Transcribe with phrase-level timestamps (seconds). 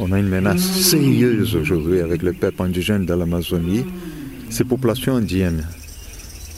[0.00, 3.86] On a une menace sérieuse aujourd'hui avec le peuple indigène de l'Amazonie,
[4.50, 5.64] ces populations indiennes.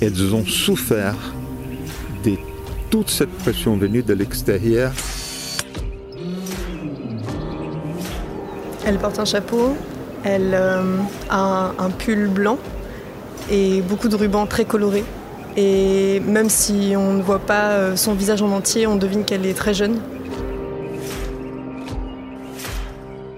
[0.01, 1.15] Elles ont souffert
[2.25, 2.33] de
[2.91, 4.93] toute cette pression venue de l'extérieur.
[8.87, 9.77] Elle porte un chapeau,
[10.25, 10.97] elle euh,
[11.29, 12.59] a un, un pull blanc
[13.51, 15.05] et beaucoup de rubans très colorés.
[15.57, 19.47] Et même si on ne voit pas euh, son visage en entier, on devine qu'elle
[19.47, 19.99] est très jeune.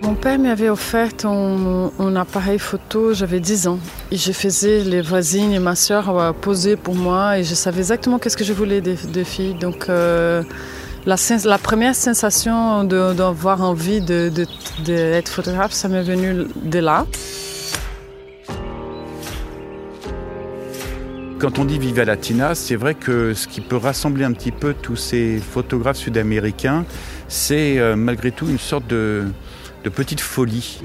[0.03, 3.79] Mon père m'avait offert un, appareil photo, j'avais 10 ans.
[4.11, 7.79] Et je faisais les voisines et ma soeur euh, poser pour moi et je savais
[7.79, 9.55] exactement qu'est-ce que je voulais des, des filles.
[9.55, 10.43] Donc euh,
[11.07, 17.07] la, première sensation d'avoir envie d'être photographe, ça m'est venu de là.
[21.43, 24.75] Quand on dit Viva Latina, c'est vrai que ce qui peut rassembler un petit peu
[24.75, 26.85] tous ces photographes sud-américains,
[27.27, 29.25] c'est euh, malgré tout une sorte de,
[29.83, 30.81] petite folie.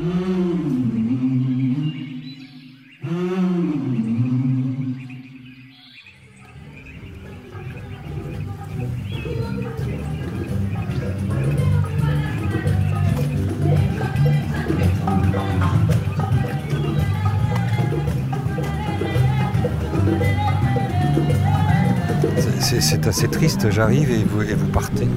[22.81, 25.07] C'est assez triste, j'arrive et vous, et vous partez.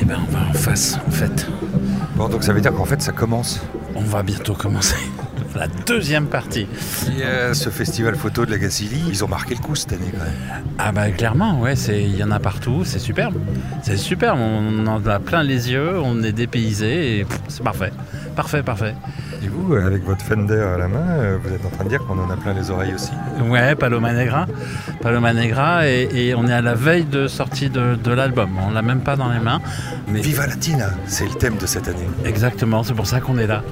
[0.00, 1.46] Eh ben, on va en face, en fait.
[2.16, 3.60] Bon, donc ça veut dire qu'en fait ça commence.
[3.94, 4.96] On va bientôt commencer
[5.56, 6.66] la deuxième partie.
[7.18, 10.10] Et, euh, ce festival photo de la Gacilly, ils ont marqué le coup cette année
[10.12, 10.64] quand même.
[10.78, 13.34] Ah bah clairement, ouais, il y en a partout, c'est superbe.
[13.82, 17.92] C'est superbe, on en a plein les yeux, on est dépaysé et c'est parfait.
[18.36, 18.94] Parfait, parfait.
[19.42, 21.88] Et vous, euh, avec votre Fender à la main, euh, vous êtes en train de
[21.88, 23.12] dire qu'on en a plein les oreilles aussi.
[23.40, 24.46] Ouais, Paloma Negra.
[25.00, 28.50] Paloma Negra et, et on est à la veille de sortie de, de l'album.
[28.66, 29.60] On l'a même pas dans les mains.
[30.08, 32.08] Mais Viva Latina, c'est le thème de cette année.
[32.24, 33.62] exactement, c'est pour ça qu'on est là.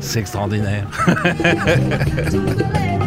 [0.00, 0.86] C'est extraordinaire.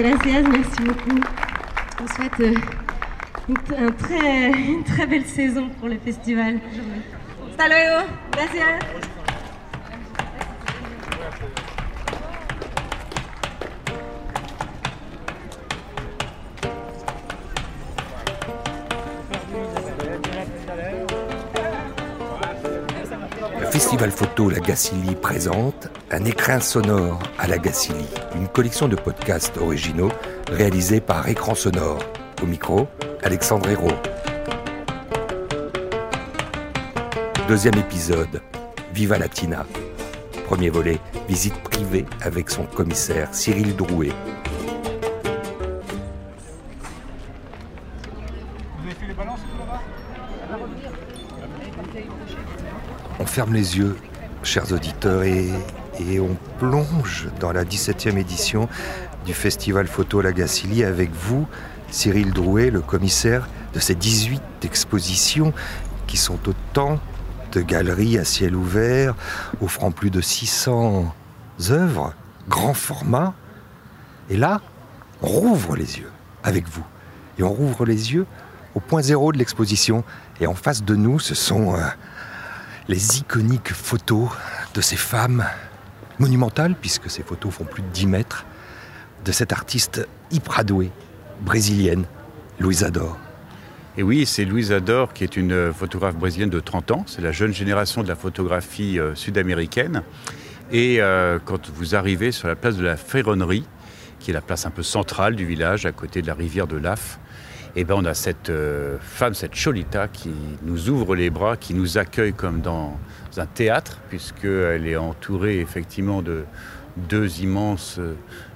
[0.00, 1.20] Gracias, merci beaucoup.
[2.00, 2.54] On souhaite euh,
[3.48, 6.60] une, un très, une très belle saison pour le festival.
[7.60, 7.98] Hasta
[23.72, 29.56] Festival Photo La Gacilly présente Un écrin sonore à La Gacilly, une collection de podcasts
[29.56, 30.12] originaux
[30.52, 31.98] réalisés par Écran Sonore.
[32.40, 32.86] Au micro,
[33.24, 34.17] Alexandre Hérault.
[37.48, 38.42] Deuxième épisode,
[38.92, 39.64] Viva Latina.
[40.44, 41.00] Premier volet,
[41.30, 44.12] visite privée avec son commissaire Cyril Drouet.
[53.18, 53.96] On ferme les yeux,
[54.42, 55.48] chers auditeurs, et,
[55.98, 58.68] et on plonge dans la 17e édition
[59.24, 61.48] du Festival Photo La Gacilly avec vous,
[61.90, 65.54] Cyril Drouet, le commissaire de ces 18 expositions
[66.06, 66.98] qui sont autant
[67.52, 69.14] de galeries à ciel ouvert,
[69.60, 71.14] offrant plus de 600
[71.70, 72.14] œuvres,
[72.48, 73.34] grand format.
[74.30, 74.60] Et là,
[75.22, 76.10] on rouvre les yeux
[76.42, 76.84] avec vous.
[77.38, 78.26] Et on rouvre les yeux
[78.74, 80.04] au point zéro de l'exposition.
[80.40, 81.80] Et en face de nous, ce sont euh,
[82.88, 84.28] les iconiques photos
[84.74, 85.44] de ces femmes
[86.18, 88.44] monumentales, puisque ces photos font plus de 10 mètres,
[89.24, 90.64] de cette artiste hyper
[91.40, 92.04] brésilienne,
[92.58, 93.16] Louisa Dor.
[93.98, 97.04] Et oui, c'est Louise Ador qui est une euh, photographe brésilienne de 30 ans.
[97.08, 100.04] C'est la jeune génération de la photographie euh, sud-américaine.
[100.70, 103.64] Et euh, quand vous arrivez sur la place de la Ferronnerie,
[104.20, 106.76] qui est la place un peu centrale du village, à côté de la rivière de
[106.76, 107.18] Laf,
[107.74, 108.52] et ben on a cette
[109.00, 110.30] femme, cette Cholita, qui
[110.62, 112.96] nous ouvre les bras, qui nous accueille comme dans
[113.36, 116.44] un théâtre, puisqu'elle est entourée effectivement de
[116.96, 118.00] deux immenses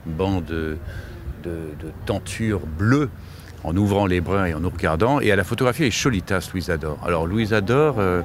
[0.06, 0.78] de,
[1.44, 3.10] de tentures bleues
[3.64, 5.20] en ouvrant les bras et en nous regardant.
[5.20, 6.98] Et à la photographie, les Cholitas, Louise Adore.
[7.04, 8.22] Alors Louise Adore, euh,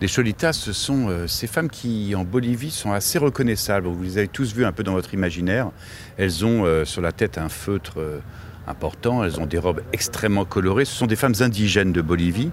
[0.00, 3.86] les Cholitas, ce sont euh, ces femmes qui, en Bolivie, sont assez reconnaissables.
[3.86, 5.70] Vous les avez tous vues un peu dans votre imaginaire.
[6.16, 7.98] Elles ont euh, sur la tête un feutre
[8.66, 9.24] important.
[9.24, 10.84] Elles ont des robes extrêmement colorées.
[10.84, 12.50] Ce sont des femmes indigènes de Bolivie.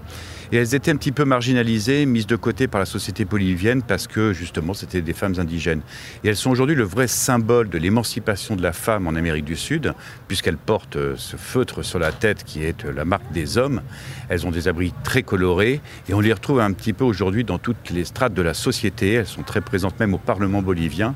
[0.52, 4.06] Et elles étaient un petit peu marginalisées, mises de côté par la société bolivienne parce
[4.06, 5.80] que justement c'était des femmes indigènes.
[6.22, 9.56] Et elles sont aujourd'hui le vrai symbole de l'émancipation de la femme en Amérique du
[9.56, 9.94] Sud,
[10.28, 13.80] puisqu'elles portent euh, ce feutre sur la tête qui est euh, la marque des hommes.
[14.28, 17.58] Elles ont des abris très colorés et on les retrouve un petit peu aujourd'hui dans
[17.58, 19.14] toutes les strates de la société.
[19.14, 21.14] Elles sont très présentes même au Parlement bolivien.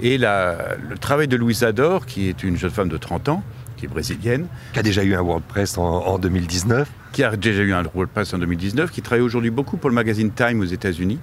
[0.00, 3.44] Et le travail de Louisa Dor, qui est une jeune femme de 30 ans,
[3.82, 4.46] qui est brésilienne.
[4.72, 6.88] Qui a déjà eu un World Press en, 2019.
[7.12, 9.94] Qui a déjà eu un World Press en 2019, qui travaille aujourd'hui beaucoup pour le
[9.94, 11.18] magazine Time aux États-Unis.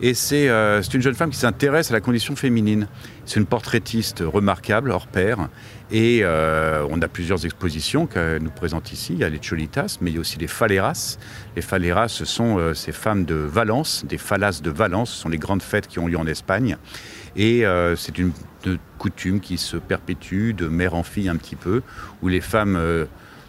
[0.00, 2.88] Et euh, c'est une jeune femme qui s'intéresse à la condition féminine.
[3.26, 5.48] C'est une portraitiste remarquable, hors pair.
[5.92, 9.12] Et euh, on a plusieurs expositions qu'elle nous présente ici.
[9.12, 11.16] Il y a les Cholitas, mais il y a aussi les Faleras.
[11.54, 15.10] Les Faleras, ce sont euh, ces femmes de Valence, des Falas de Valence.
[15.10, 16.76] Ce sont les grandes fêtes qui ont lieu en Espagne.
[17.36, 17.64] Et
[17.96, 18.32] c'est une
[18.98, 21.82] coutume qui se perpétue de mère en fille un petit peu,
[22.22, 23.06] où les femmes euh,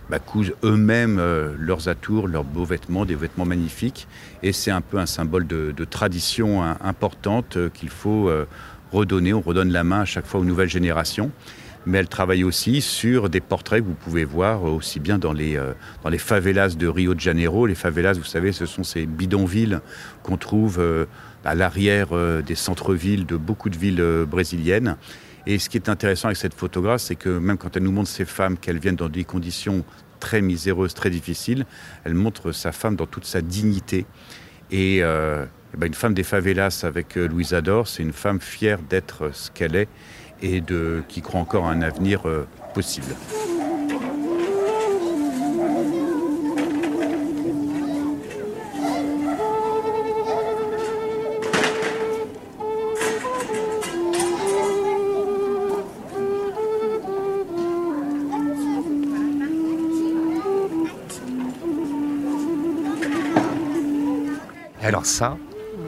[0.09, 4.07] bah, cousent eux-mêmes euh, leurs atours, leurs beaux vêtements, des vêtements magnifiques.
[4.43, 8.31] Et c'est un peu un symbole de, tradition hein, importante euh, qu'il faut
[8.91, 9.33] redonner.
[9.33, 11.31] On redonne la main à chaque fois aux nouvelles générations.
[11.85, 15.59] Mais elle travaille aussi sur des portraits que vous pouvez voir aussi bien dans les,
[16.03, 17.65] dans les favelas de Rio de Janeiro.
[17.65, 19.79] Les favelas, vous savez, ce sont ces bidonvilles
[20.21, 20.79] qu'on trouve
[21.43, 24.97] à l'arrière euh, des centres-villes de beaucoup de villes euh, brésiliennes.
[25.47, 28.09] Et ce qui est intéressant avec cette photographe, c'est que même quand elle nous montre
[28.09, 29.83] ces femmes, qu'elles viennent dans des conditions
[30.19, 31.65] très miséreuses, très difficiles,
[32.03, 34.05] elle montre sa femme dans toute sa dignité.
[34.69, 35.45] Et, euh,
[35.75, 39.75] ben, une femme des favelas avec Louisa Dor, c'est une femme fière d'être ce qu'elle
[39.75, 39.87] est
[40.41, 42.23] et de, qui croit encore à un avenir
[42.73, 43.15] possible.
[64.91, 65.38] alors ça,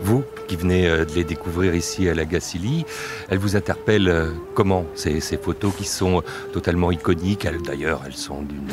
[0.01, 0.23] vous
[0.53, 2.85] qui venez euh, de les découvrir ici à la Gacilly,
[3.27, 6.21] elles vous interpellent euh, comment ces, photos qui sont
[6.51, 7.47] totalement iconiques?
[7.65, 8.71] D'ailleurs, elles sont d'une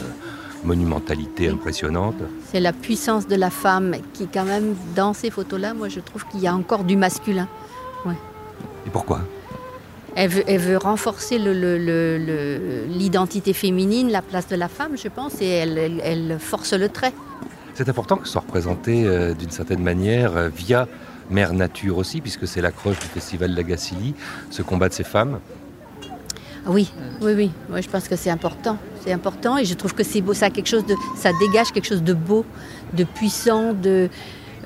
[0.62, 2.16] monumentalité impressionnante.
[2.52, 6.26] C'est la puissance de la femme qui, quand même, dans ces photos-là, moi je trouve
[6.26, 7.48] qu'il y a encore du masculin.
[8.06, 9.20] Et pourquoi?
[10.16, 11.38] Elle veut, renforcer
[12.88, 17.14] l'identité féminine, la place de la femme, je pense, et elle force le trait.
[17.74, 20.86] C'est important que ce soit représenté euh, d'une certaine manière euh, via
[21.30, 24.14] Mère Nature aussi, puisque c'est l'accroche du Festival Gacilly,
[24.50, 25.38] ce combat de ces femmes.
[26.66, 26.92] Ah oui,
[27.22, 27.50] oui, oui.
[27.68, 28.76] Moi, je pense que c'est important.
[29.02, 30.34] C'est important et je trouve que c'est beau.
[30.34, 32.44] Ça quelque chose de, ça dégage quelque chose de beau,
[32.92, 34.08] de puissant, de.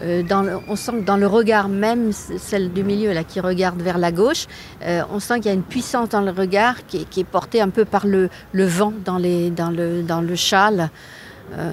[0.02, 3.80] Euh, dans on sent que dans le regard même, celle du milieu là qui regarde
[3.80, 4.46] vers la gauche,
[4.84, 7.84] on sent qu'il y a une puissance dans le regard qui, est portée un peu
[7.84, 10.90] par le, le vent dans, dans, le, dans le châle.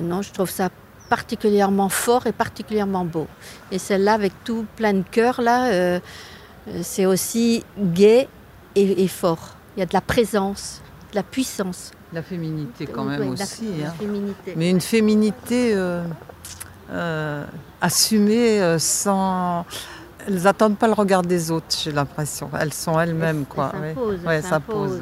[0.03, 0.69] non, je trouve ça
[1.11, 3.27] particulièrement fort et particulièrement beau.
[3.69, 5.99] Et celle-là, avec tout plein de cœur, là, euh,
[6.83, 8.29] c'est aussi gai
[8.75, 9.57] et, fort.
[9.75, 10.81] Il y a de la présence,
[11.11, 11.91] de la puissance.
[12.13, 13.71] La féminité quand même aussi.
[13.85, 13.93] Hein.
[14.55, 16.05] Mais une féminité euh,
[16.91, 17.43] euh,
[17.81, 19.65] assumée sans...
[20.25, 22.49] Elles n'attendent pas le regard des autres, j'ai l'impression.
[22.57, 23.73] Elles sont elles-mêmes, quoi.
[24.43, 25.01] Ça pose,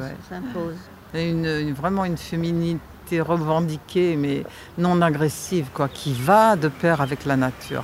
[1.14, 2.80] Une, vraiment une féminité
[3.18, 4.44] revendiquée, mais
[4.78, 7.82] non agressive, quoi, qui va de pair avec la nature.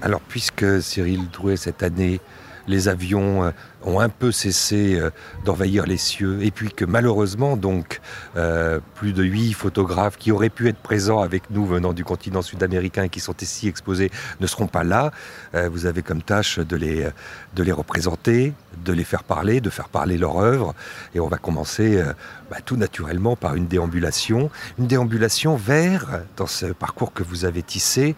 [0.00, 2.20] Alors, puisque Cyril Drouet, cette année,
[2.68, 3.50] les avions euh,
[3.82, 5.10] ont un peu cessé euh,
[5.44, 6.42] d'envahir les cieux.
[6.42, 8.00] Et puis que malheureusement donc
[8.36, 12.42] euh, plus de huit photographes qui auraient pu être présents avec nous venant du continent
[12.42, 15.10] sud-américain et qui sont ici exposés ne seront pas là.
[15.70, 18.52] vous avez comme tâche de les, représenter,
[18.84, 20.74] de les faire parler, de faire parler leur œuvre.
[21.14, 22.02] Et on va commencer
[22.50, 27.62] bah, tout naturellement par une déambulation, une déambulation vers, dans ce parcours que vous avez
[27.62, 28.14] tissé,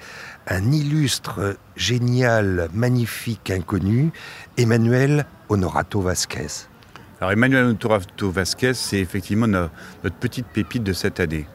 [0.46, 4.10] un illustre, génial, magnifique inconnu,
[4.56, 6.66] Emmanuel Honorato Vasquez.
[7.20, 9.70] Alors Emmanuel Honorato Vasquez, c'est effectivement notre,
[10.20, 11.46] petite pépite de cette année.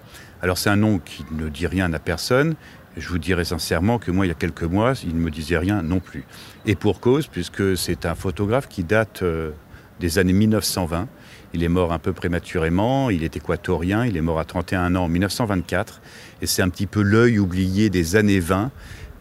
[0.42, 2.56] Alors c'est un nom qui ne dit rien à personne.
[2.98, 5.58] Je vous dirais sincèrement que moi, il y a quelques mois, il ne me disait
[5.58, 6.24] rien non plus.
[6.65, 9.51] Et pour cause, puisque c'est un photographe qui date euh,
[10.00, 11.08] des années 1920.
[11.55, 15.05] Il est mort un peu prématurément, il est équatorien, il est mort à 31 ans
[15.05, 16.01] en 1924.
[16.41, 18.71] Et c'est un petit peu l'œil oublié des années 20,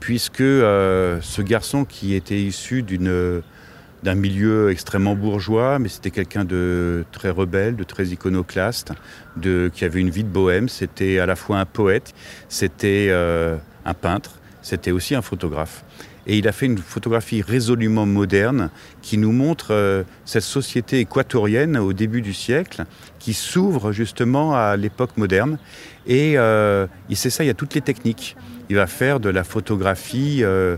[0.00, 7.04] puisque euh, ce garçon qui était issu d'un milieu extrêmement bourgeois, mais c'était quelqu'un de
[7.12, 8.90] très rebelle, de très iconoclaste,
[9.36, 10.68] de, qui avait une vie de bohème.
[10.68, 12.14] C'était à la fois un poète,
[12.48, 15.84] c'était euh, un peintre, c'était aussi un photographe.
[16.26, 18.71] Et il a fait une photographie résolument moderne
[19.02, 22.85] qui nous montre euh, cette société équatorienne au début du siècle
[23.19, 25.59] qui s'ouvre justement à l'époque moderne.
[26.07, 28.37] Et euh, il s'essaye à toutes les techniques.
[28.71, 30.76] Il va faire de la photographie euh,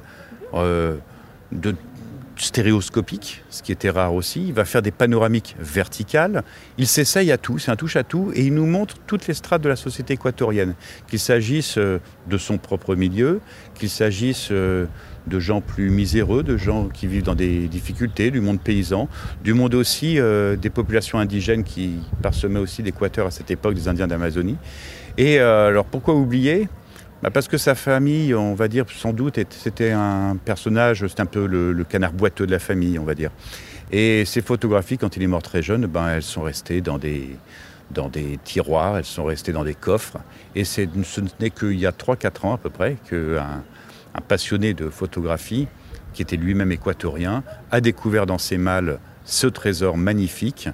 [1.53, 1.75] de
[2.38, 4.49] stéréoscopique, ce qui était rare aussi.
[4.49, 6.43] Il va faire des panoramiques verticales.
[6.76, 9.33] Il s'essaye à tout, c'est un touche à tout, et il nous montre toutes les
[9.33, 10.75] strates de la société équatorienne,
[11.09, 13.41] qu'il s'agisse de son propre milieu,
[13.75, 14.53] qu'il s'agisse
[15.26, 19.09] de gens plus miséreux, de gens qui vivent dans des difficultés, du monde paysan,
[19.42, 23.88] du monde aussi euh, des populations indigènes qui parsemaient aussi l'Équateur à cette époque des
[23.88, 24.56] Indiens d'Amazonie.
[25.18, 26.68] Et euh, alors pourquoi oublier?
[27.23, 31.26] Bah, Parce que sa famille, on va dire sans doute, c'était un personnage, c'était un
[31.26, 33.30] peu le, canard boiteux de la famille, on va dire.
[33.90, 37.37] Et ces photographies, quand il est mort très jeune, ben, elles sont restées dans des,
[37.90, 40.18] dans des tiroirs, elles sont restées dans des coffres.
[40.54, 40.83] Et ce
[41.40, 43.62] n'est qu'il y a 3-4 ans à peu près qu'un
[44.16, 45.68] un passionné de photographie,
[46.12, 50.68] qui était lui-même équatorien, a découvert dans ses malles ce trésor magnifique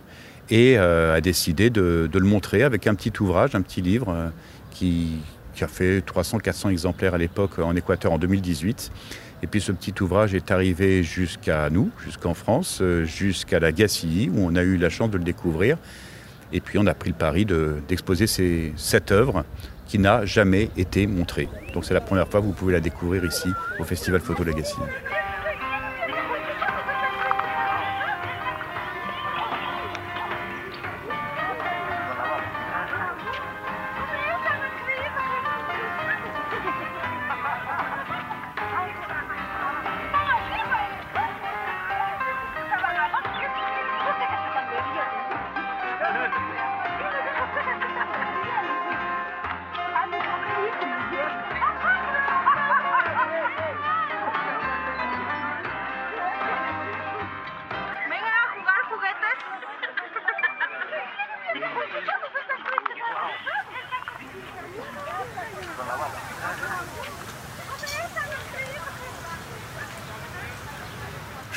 [0.50, 4.28] et euh, a décidé de, le montrer avec un petit ouvrage, un petit livre euh,
[4.70, 5.18] qui,
[5.61, 8.90] a fait 300-400 exemplaires à l'époque en Équateur en 2018.
[9.44, 14.28] Et puis ce petit ouvrage est arrivé jusqu'à nous, jusqu'en France, euh, jusqu'à la Gacilly,
[14.28, 15.78] où on a eu la chance de le découvrir.
[16.52, 18.26] Et puis on a pris le pari d'exposer
[18.76, 19.44] cette œuvre
[19.92, 21.50] qui n'a jamais été montrée.
[21.75, 24.76] Donc c'est la première fois que vous pouvez la découvrir ici au Festival Photo Legacy.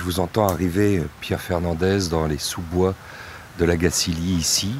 [0.06, 2.94] Vous entends arriver, Pierre Fernandez, dans les sous-bois
[3.58, 4.76] de la Gacilly ici.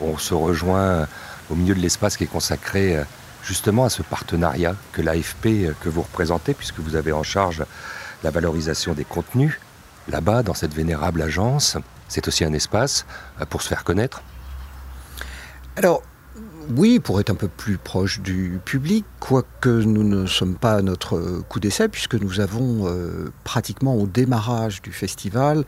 [0.00, 1.06] On se rejoint
[1.50, 3.04] au milieu de l'espace qui est consacré euh,
[3.44, 7.62] justement à ce partenariat que l'AFP euh, que vous représentez, puisque vous avez en charge
[8.24, 9.60] la valorisation des contenus.
[10.08, 11.76] Là-bas, dans cette vénérable agence,
[12.08, 13.04] c'est aussi un espace
[13.38, 14.22] euh, pour se faire connaître.
[15.76, 16.02] Alors,
[16.70, 20.82] oui, pour être un peu plus proche du public, quoique nous ne sommes pas à
[20.82, 25.64] notre coup d'essai, puisque nous avons euh, pratiquement au démarrage du festival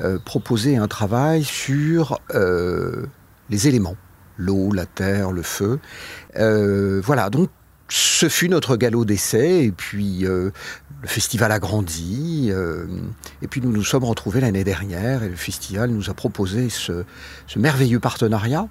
[0.00, 3.06] euh, proposé un travail sur euh,
[3.50, 3.96] les éléments,
[4.36, 5.78] l'eau, la terre, le feu.
[6.34, 7.50] voilà, donc
[7.88, 10.52] ce fut notre galop d'essai, et puis le
[11.04, 16.10] festival a grandi, et puis nous nous sommes retrouvés l'année dernière, et le festival nous
[16.10, 17.04] a proposé ce
[17.56, 18.68] merveilleux partenariat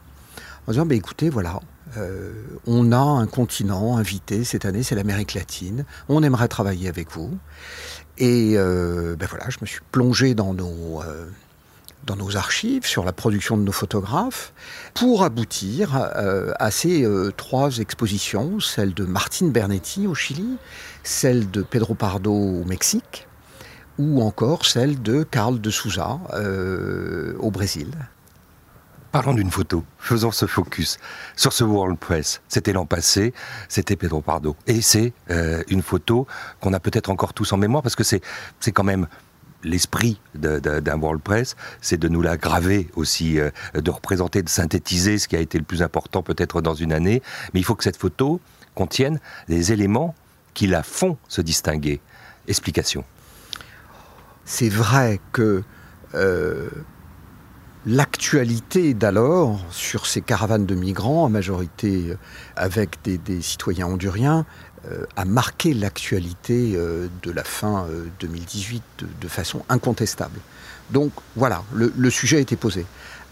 [0.68, 1.60] en disant, bah, écoutez, voilà,
[1.98, 2.32] euh,
[2.66, 7.38] on a un continent invité cette année, c'est l'Amérique latine, on aimerait travailler avec vous.
[8.18, 11.26] Et euh, ben voilà, je me suis plongé dans nos, euh,
[12.06, 14.54] dans nos archives sur la production de nos photographes
[14.94, 20.58] pour aboutir à ces trois expositions, celle de Martine Bernetti au Chili,
[21.04, 23.28] celle de Pedro Pardo au Mexique,
[23.98, 26.20] ou encore celle de Carl de Souza
[27.40, 27.90] au Brésil.
[29.16, 30.98] Parlons d'une photo, faisons ce focus
[31.38, 32.42] sur ce World Press.
[32.50, 33.34] C'était l'an passé,
[33.70, 34.58] c'était Pedro Pardo.
[34.68, 36.28] Et c'est euh, une photo
[36.60, 38.22] qu'on a peut-être encore tous en mémoire parce que c'est
[38.74, 39.08] quand même
[39.64, 45.18] l'esprit d'un World Press, c'est de nous la graver aussi, euh, de représenter, de synthétiser
[45.18, 47.22] ce qui a été le plus important peut-être dans une année.
[47.54, 48.42] Mais il faut que cette photo
[48.74, 50.14] contienne des éléments
[50.54, 52.02] qui la font se distinguer.
[52.50, 53.06] Explication.
[54.44, 55.64] C'est vrai que
[56.16, 56.70] euh,
[57.86, 62.18] l'actualité d'alors sur ces caravanes de migrants, en majorité euh,
[62.56, 64.46] avec des, citoyens honduriens,
[64.90, 67.88] euh, a marqué l'actualité euh, de la fin
[68.20, 68.84] 2018
[69.22, 70.40] de, façon incontestable.
[70.92, 72.86] Donc voilà, le, sujet a été posé.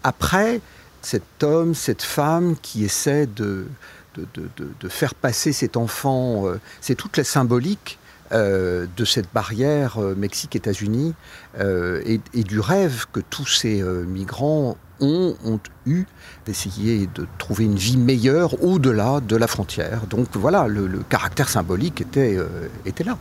[0.04, 0.62] Après,
[1.02, 3.68] cet homme, cette femme qui essaie de,
[4.16, 6.46] de faire passer cet enfant,
[6.82, 8.00] c'est toute la symbolique
[8.34, 11.14] euh, de cette barrière euh, Mexique-États-Unis
[11.60, 16.06] euh, et, du rêve que tous ces migrants ont, ont eu
[16.46, 20.08] d'essayer de trouver une vie meilleure au-delà de la frontière.
[20.08, 22.38] Donc voilà, le, caractère symbolique était,
[22.86, 23.18] était là.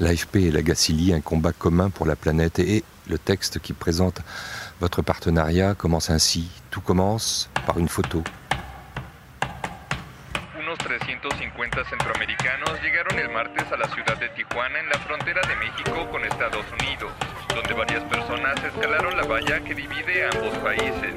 [0.00, 2.58] L'AFP et la Gacilly, un combat commun pour la planète.
[2.58, 4.20] Et le texte qui présente
[4.80, 6.48] votre partenariat commence ainsi.
[6.70, 8.22] Tout commence par une photo.
[11.76, 16.08] 350 centroamericanos llegaron el martes a la ciudad de Tijuana en la frontera de México
[16.10, 17.12] con Estados Unidos,
[17.54, 21.14] donde varias personas escalaron la valla que divide ambos países.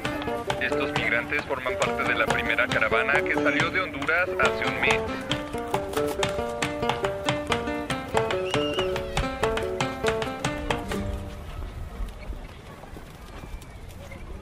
[0.60, 5.00] Estos migrantes forman parte de la primera caravana que salió de Honduras hace un mes.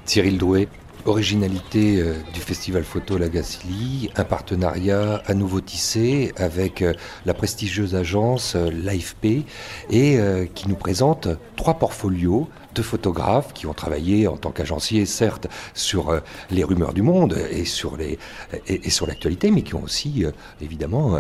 [0.05, 0.78] Cyril Douet,
[1.09, 6.93] originalité euh, du festival photo La Gacilly, un partenariat à nouveau tissé avec euh,
[7.25, 9.45] la prestigieuse agence euh, l'AFP
[9.91, 10.19] et
[10.55, 12.49] qui nous présente trois portfolios
[12.79, 16.21] de photographes qui ont travaillé en tant qu'agenciers, certes, sur
[16.51, 18.19] les rumeurs du monde et sur les
[18.67, 20.25] et, sur l'actualité, mais qui ont aussi
[20.61, 21.19] évidemment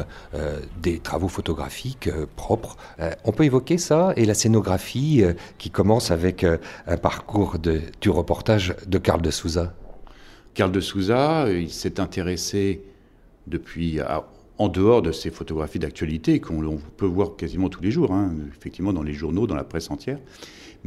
[0.80, 2.76] des travaux photographiques propres.
[3.24, 5.22] on peut évoquer ça et la scénographie
[5.58, 9.74] qui commence avec un parcours de, du reportage de Carl de Souza.
[10.58, 12.82] Carl de Souza, euh, il s'est intéressé
[13.46, 14.00] depuis,
[14.58, 18.92] en dehors de ses photographies d'actualité, qu'on peut voir quasiment tous les jours, hein, effectivement
[18.92, 20.18] dans les journaux, dans la presse entière,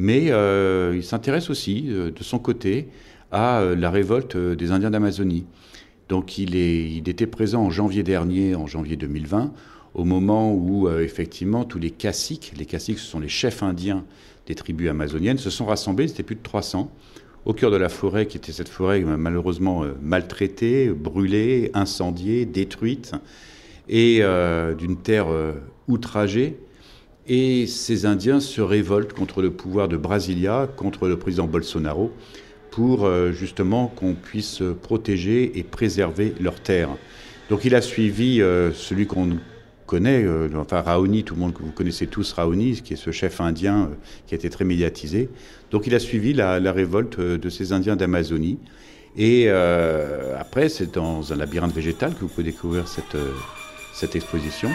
[0.02, 2.88] mais euh, il s'intéresse aussi, euh, de son côté,
[3.32, 5.46] à la révolte des Indiens d'Amazonie.
[6.10, 9.54] Donc il, il, était présent en janvier dernier, en janvier 2020,
[9.94, 14.04] au moment où effectivement tous les caciques, les caciques ce sont les chefs indiens
[14.48, 16.92] des tribus amazoniennes, se sont rassemblés, c'était plus de 300,
[17.46, 22.46] au cœur de la forêt, qui était cette forêt euh, malheureusement euh, maltraitée, brûlée, incendiée,
[22.46, 23.14] détruite,
[23.90, 25.28] et euh, d'une terre
[25.88, 26.60] outragée.
[27.28, 32.12] Et ces Indiens se révoltent contre le pouvoir de Brasilia, contre le président Bolsonaro,
[32.72, 36.96] pour justement qu'on puisse protéger et préserver leurs terres.
[37.50, 38.38] Donc il a suivi
[38.74, 39.38] celui qu'on
[39.92, 43.12] connaît, euh, enfin Raoni, tout le monde que vous connaissez tous, Raoni, qui est ce
[43.12, 45.28] chef indien euh, qui a été très médiatisé.
[45.70, 48.58] Donc il a suivi la, révolte euh, de ces Indiens d'Amazonie.
[49.18, 53.18] Et après, c'est dans un labyrinthe végétal que vous pouvez découvrir cette,
[53.94, 54.70] cette exposition.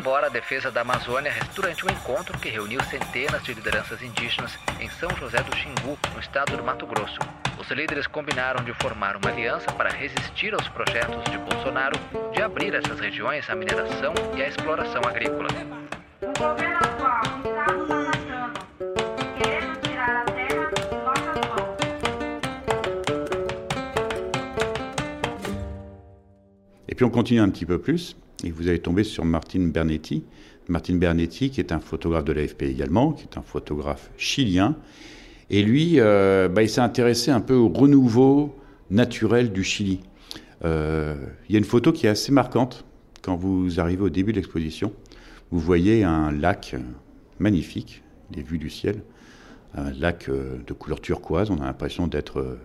[0.00, 4.88] Embora a defesa da Amazônia, durante um encontro que reuniu centenas de lideranças indígenas em
[4.88, 7.18] São José do Xingu, no estado do Mato Grosso.
[7.58, 12.00] Os líderes combinaram de formar uma aliança para resistir aos projetos de Bolsonaro
[12.32, 15.48] de abrir essas regiões à mineração e à exploração agrícola.
[16.22, 18.58] O governo atual está nos ameaçando,
[19.36, 21.76] querendo tirar a terra de nossas mãos.
[26.88, 28.16] Et puis on continue un petit peu plus.
[28.44, 30.24] Et vous allez tomber sur Martine Bernetti.
[30.68, 34.76] Martine Bernetti, qui est un photographe de l'AFP également, qui est un photographe chilien.
[35.50, 38.56] Et lui, euh, bah, il s'est intéressé un peu au renouveau
[38.90, 40.00] naturel du Chili.
[40.64, 41.16] Euh,
[41.48, 42.84] il y a une photo qui est assez marquante
[43.22, 44.92] quand vous arrivez au début de l'exposition.
[45.50, 46.76] Vous voyez un lac
[47.40, 48.02] magnifique,
[48.34, 49.02] les vues du ciel,
[49.74, 51.50] un lac euh, de couleur turquoise.
[51.50, 52.58] On a l'impression d'être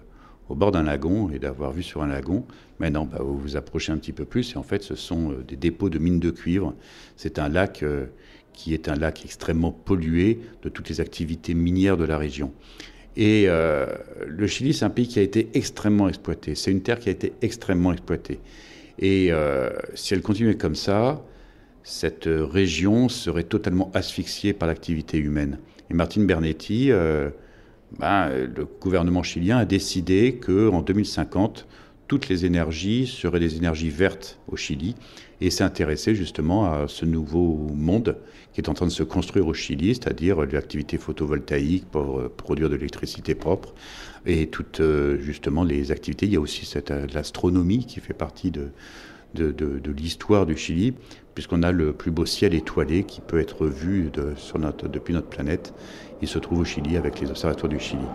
[0.49, 2.45] au bord d'un lagon et d'avoir vu sur un lagon.
[2.79, 5.43] Maintenant, bah, vous vous approchez un petit peu plus et en fait, ce sont euh,
[5.47, 6.73] des dépôts de mines de cuivre.
[7.15, 8.08] C'est un lac euh,
[8.53, 12.53] qui est un lac extrêmement pollué de toutes les activités minières de la région.
[13.17, 13.88] Et euh,
[14.27, 16.53] le Chili, c'est un pays qui a été extrêmement exploité.
[16.55, 18.39] C'est une terre qui a été extrêmement exploitée.
[18.97, 19.29] Et
[19.93, 21.21] si elle continuait comme ça,
[21.84, 25.60] cette région serait totalement asphyxiée par l'activité humaine.
[25.89, 26.91] Et Martine Bernetti
[27.99, 31.67] ben, le gouvernement chilien a décidé qu'en 2050,
[32.07, 34.95] toutes les énergies seraient des énergies vertes au Chili
[35.41, 38.17] et s'est intéressé justement à ce nouveau monde
[38.53, 42.69] qui est en train de se construire au Chili, c'est-à-dire l'activité photovoltaïque pour euh, produire
[42.69, 43.73] de l'électricité propre
[44.25, 46.25] et toutes euh, justement les activités.
[46.25, 48.69] Il y a aussi euh, l'astronomie qui fait partie de,
[49.97, 50.93] l'histoire du Chili,
[51.35, 55.73] puisqu'on a le plus beau ciel étoilé qui peut être vu depuis notre planète.
[56.21, 58.07] Il se trouve au Chili avec les observatoires du Chili.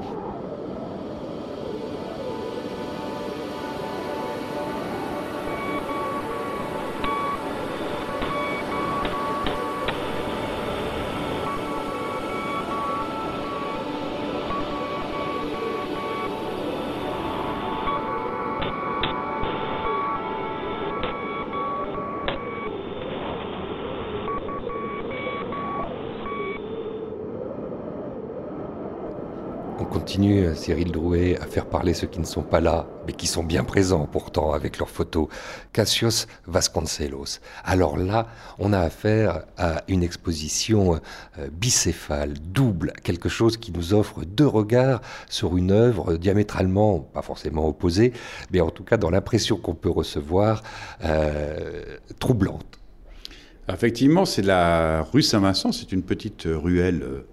[29.90, 33.42] Continue, Cyril Drouet, à faire parler ceux qui ne sont pas là, mais qui sont
[33.42, 35.26] bien présents pourtant avec leurs photos.
[35.72, 37.40] Cassius Vasconcelos.
[37.64, 43.92] Alors là, on a affaire à une exposition euh, bicéphale, double, quelque chose qui nous
[43.92, 48.12] offre deux regards sur une œuvre diamétralement, pas forcément opposée,
[48.52, 50.62] mais en tout cas dans l'impression qu'on peut recevoir,
[51.04, 51.82] euh,
[52.20, 52.78] troublante.
[53.68, 57.26] Effectivement, c'est la rue Saint-Vincent, c'est une petite ruelle euh,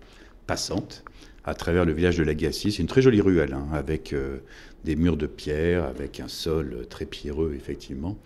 [0.47, 1.03] passante
[1.47, 2.73] à travers le village de Lagassi.
[2.73, 4.39] C'est une très jolie ruelle, hein, avec euh,
[4.83, 8.17] des murs de pierre, avec un sol très pierreux, effectivement.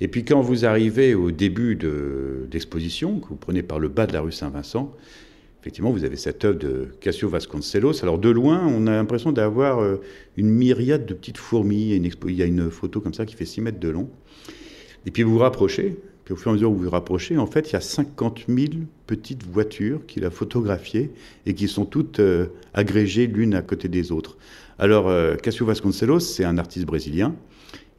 [0.00, 1.76] Et puis quand vous arrivez au début
[2.50, 4.92] d'exposition, que vous prenez par le bas de la rue Saint-Vincent,
[5.60, 8.02] effectivement, vous avez cette œuvre de Cassio Vasconcelos.
[8.02, 10.00] Alors de loin, on a l'impression d'avoir euh,
[10.36, 11.94] une myriade de petites fourmis.
[11.94, 14.10] Il y a une photo comme ça qui fait 6 mètres de long.
[15.06, 17.36] Et puis vous vous rapprochez, puis au fur et à mesure où vous vous rapprochez,
[17.36, 18.66] en fait, il y a 50 000
[19.06, 21.10] petites voitures qu'il a photographiées
[21.44, 24.38] et qui sont toutes euh, agrégées l'une à côté des autres.
[24.78, 27.34] Alors, euh, Cassio Vasconcelos, c'est un artiste brésilien.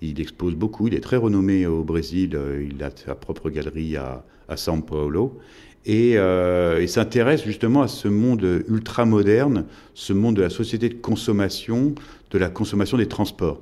[0.02, 3.96] Il expose beaucoup, il est très renommé au Brésil, euh, il a sa propre galerie
[3.96, 5.40] à, à São Paulo.
[5.88, 10.96] Et il s'intéresse justement à ce monde ultra moderne, ce monde de la société de
[10.96, 11.94] consommation,
[12.32, 13.62] de la consommation des transports.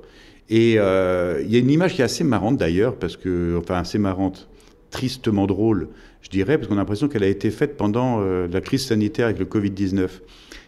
[0.50, 3.98] Et il y a une image qui est assez marrante d'ailleurs, parce que, enfin assez
[3.98, 4.48] marrante,
[4.94, 5.90] tristement drôle,
[6.22, 9.26] je dirais, parce qu'on a l'impression qu'elle a été faite pendant euh, la crise sanitaire
[9.26, 10.08] avec le Covid-19.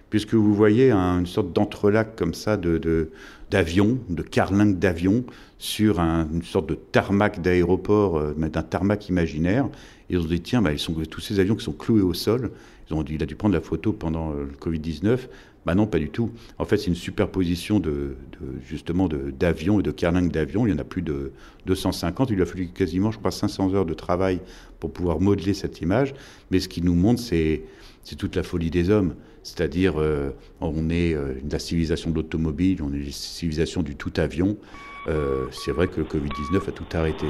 [0.10, 3.10] Puisque vous voyez une sorte d'entrelac comme ça de,
[3.52, 5.24] d'avions, de, carlingues d'avions,
[5.58, 9.70] sur une sorte de tarmac d'aéroport, euh, d'un tarmac imaginaire.
[10.10, 12.14] Et on se dit, tiens, bah, ils sont, tous ces avions qui sont cloués au
[12.14, 12.52] sol,
[12.90, 15.20] ils ont il a dû prendre la photo pendant euh, le Covid-19.
[15.66, 16.32] Bah non, pas du tout.
[16.60, 18.18] En fait, c'est une superposition de,
[18.68, 20.68] justement d'avions et de carlingues d'avions.
[20.68, 21.32] Il y en a plus de
[21.66, 22.30] 250.
[22.30, 24.40] Il a fallu quasiment, je crois, 500 heures de travail
[24.80, 26.14] pour pouvoir modeler cette image.
[26.52, 27.64] Mais ce qui nous montre, c'est
[28.18, 29.16] toute la folie des hommes.
[29.42, 34.14] C'est-à-dire, euh, on est euh, la civilisation de l'automobile, on est la civilisation du tout
[34.18, 34.58] avion.
[35.08, 37.28] Euh, c'est vrai que le Covid-19 a tout arrêté.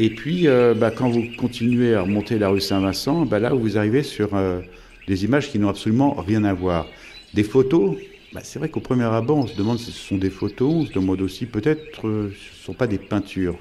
[0.00, 3.76] Et puis, euh, bah, quand vous continuez à remonter la rue Saint-Vincent, bah, là, vous
[3.76, 4.60] arrivez sur euh,
[5.08, 6.86] des images qui n'ont absolument rien à voir.
[7.34, 7.96] Des photos,
[8.32, 10.86] bah, c'est vrai qu'au premier abord, on se demande si ce sont des photos, on
[10.86, 13.56] se demande aussi peut-être euh, ce ne sont pas des peintures.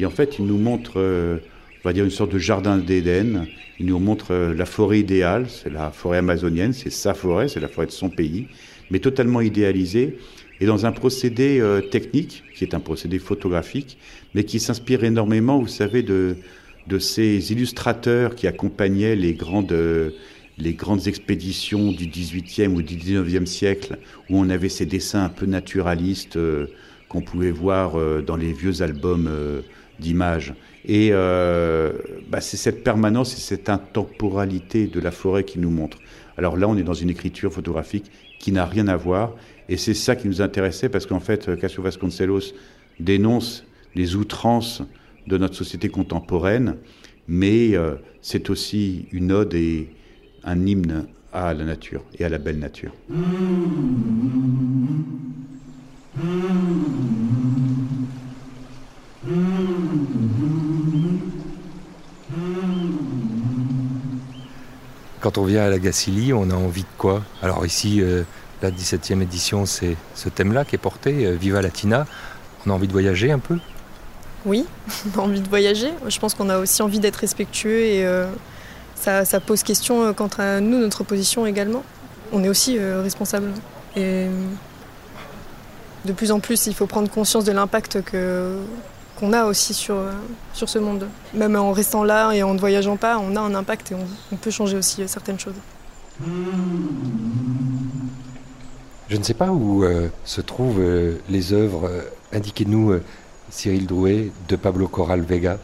[0.00, 3.46] Et en fait, il nous montre, on va dire, une sorte de jardin d'Éden.
[3.78, 7.68] Il nous montre la forêt idéale, c'est la forêt amazonienne, c'est sa forêt, c'est la
[7.68, 8.46] forêt de son pays,
[8.90, 10.18] mais totalement idéalisée
[10.60, 13.98] et dans un procédé euh, technique, qui est un procédé photographique,
[14.34, 16.36] mais qui s'inspire énormément, vous savez, de,
[16.98, 20.10] ces illustrateurs qui accompagnaient les grandes, euh,
[20.56, 23.98] les grandes expéditions du XVIIIe ou du XIXe siècle,
[24.30, 26.68] où on avait ces dessins un peu naturalistes euh,
[27.08, 29.30] qu'on pouvait voir dans les vieux albums
[30.00, 30.54] d'images.
[30.84, 35.98] Et bah, c'est cette permanence et cette intemporalité de la forêt qui nous montre.
[36.36, 39.34] Alors là, on est dans une écriture photographique qui n'a rien à voir.
[39.68, 42.52] Et c'est ça qui nous intéressait parce qu'en fait, Cassio Vasconcelos
[43.00, 44.82] dénonce les outrances
[45.26, 46.76] de notre société contemporaine,
[47.26, 49.88] mais euh, c'est aussi une ode et
[50.44, 52.92] un hymne à la nature et à la belle nature.
[65.20, 67.24] Quand on vient à la Gacilly, on a envie de quoi?
[67.42, 68.22] Alors ici, euh,
[68.62, 72.06] la 17e édition, c'est ce thème-là qui est porté, euh, Viva Latina.
[72.66, 73.58] On a envie de voyager un peu?
[74.44, 74.64] Oui,
[75.16, 75.92] on a envie de voyager.
[76.08, 78.26] Je pense qu'on a aussi envie d'être respectueux et euh,
[78.94, 81.84] ça, pose question euh, quant à nous, notre position également.
[82.32, 83.52] On est aussi responsable.
[83.94, 84.26] Et
[86.04, 88.56] de plus en plus, il faut prendre conscience de l'impact que,
[89.14, 89.96] qu'on a aussi sur,
[90.52, 91.06] sur ce monde.
[91.34, 94.04] Même en restant là et en ne voyageant pas, on a un impact et on,
[94.32, 95.54] on peut changer aussi certaines choses.
[99.08, 102.98] Je ne sais pas où euh, se trouvent euh, les œuvres, euh, indiquez-nous,
[103.50, 105.60] Cyril Drouet, de Pablo Corral Vega.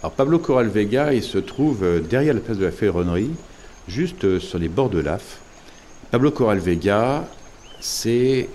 [0.00, 3.32] Alors Pablo Corral Vega, il se trouve derrière la place de la Ferronnerie,
[3.88, 5.40] juste sur les bords de l'AF.
[6.12, 7.24] Pablo Corral Vega,
[7.80, 8.48] c'est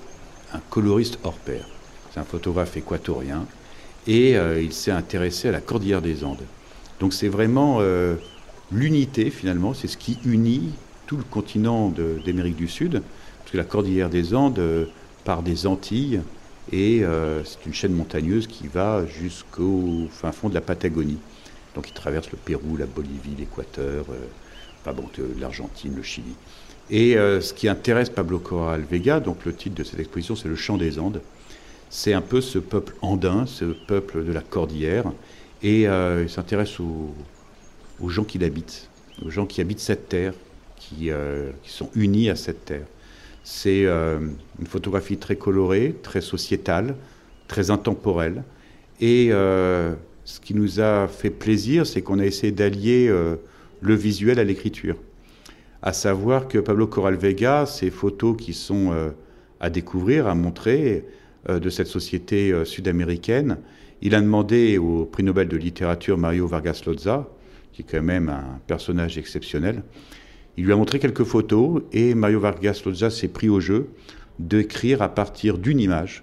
[0.53, 1.67] un coloriste hors pair.
[2.13, 3.45] C'est un photographe équatorien
[4.07, 6.43] et il s'est intéressé à la cordillère des Andes.
[6.99, 7.81] Donc c'est vraiment
[8.71, 10.69] l'unité finalement, c'est ce qui unit
[11.07, 11.91] tout le continent
[12.25, 13.01] d'Amérique du Sud
[13.49, 14.85] parce que la cordillère des Andes euh,
[15.25, 16.21] part des Antilles
[16.71, 21.17] et euh, c'est une chaîne montagneuse qui va jusqu'au fin fond de la Patagonie.
[21.73, 24.91] Donc il traverse le Pérou, la Bolivie, l'Équateur, euh,
[25.39, 26.35] l'Argentine, le Chili.
[26.91, 30.55] Et ce qui intéresse Pablo Corral Vega, donc le titre de cette exposition, c'est le
[30.55, 31.21] chant des Andes.
[31.89, 35.05] C'est un peu ce peuple andin, ce peuple de la cordillère,
[35.62, 38.89] et il s'intéresse aux, gens qui l'habitent,
[39.23, 40.33] aux gens qui habitent cette terre,
[40.77, 41.12] qui
[41.63, 42.85] sont unis à cette terre.
[43.43, 44.19] C'est euh,
[44.60, 46.95] une photographie très colorée, très sociétale,
[47.47, 48.43] très intemporelle.
[49.02, 49.93] Et euh,
[50.25, 53.36] ce qui nous a fait plaisir, c'est qu'on a essayé d'allier euh,
[53.82, 54.97] le visuel à l'écriture.
[55.82, 58.91] À savoir que Pablo Corral Vega, ces photos qui sont
[59.62, 61.06] à découvrir, à montrer,
[61.47, 63.60] de cette société sud-américaine.
[64.02, 67.30] Il a demandé au prix Nobel de littérature Mario Vargas Llosa,
[67.71, 69.84] qui est quand même un personnage exceptionnel,
[70.60, 73.88] il lui a montré quelques photos et Mario Vargas Llosa s'est pris au jeu
[74.39, 76.22] d'écrire à partir d'une image,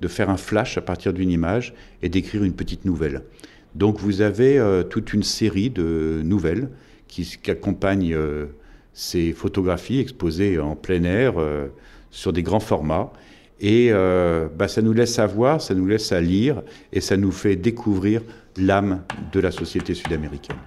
[0.00, 3.22] de faire un flash à partir d'une image et d'écrire une petite nouvelle.
[3.76, 6.70] Donc vous avez euh, toute une série de nouvelles
[7.06, 8.46] qui, accompagnent euh,
[8.94, 11.68] ces photographies exposées en plein air euh,
[12.10, 13.12] sur des grands formats.
[13.60, 16.62] Et bah, ça nous laisse à voir, ça nous laisse à lire
[16.92, 18.22] et ça nous fait découvrir
[18.56, 20.58] l'âme de la société sud-américaine.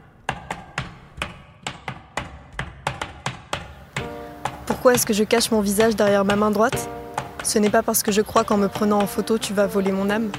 [4.81, 6.89] Pourquoi est-ce que je cache mon visage derrière ma main droite?
[7.43, 9.91] Ce n'est pas parce que je crois qu'en me prenant en photo, tu vas voler
[9.91, 10.31] mon âme.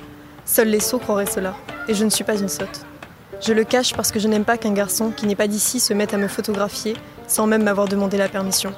[0.45, 1.55] Seuls les sots croiraient cela,
[1.87, 2.85] et je ne suis pas une sotte.
[3.41, 5.95] Je le cache parce que je n'aime pas qu'un garçon qui n'est pas d'ici se
[5.95, 6.97] mette à me photographier
[7.29, 8.75] sans même m'avoir demandé la permission.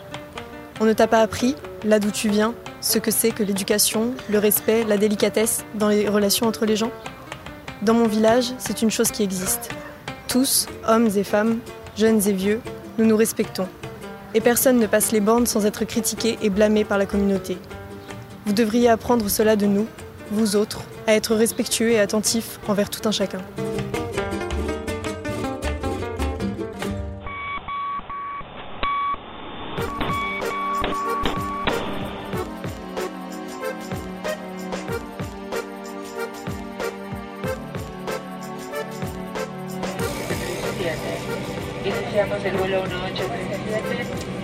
[0.80, 4.38] On ne t'a pas appris, là d'où tu viens, ce que c'est que l'éducation, le
[4.38, 6.90] respect, la délicatesse dans les relations entre les gens?
[7.80, 9.70] Dans mon village, c'est une chose qui existe.
[10.28, 11.56] Tous, hommes et femmes,
[11.96, 12.60] jeunes et vieux,
[12.98, 13.66] nous nous respectons
[14.34, 17.56] et personne ne passe les bornes sans être critiqué et blâmé par la communauté.
[18.46, 19.86] Vous devriez apprendre cela de nous,
[20.30, 23.40] vous autres, à être respectueux et attentifs envers tout un chacun.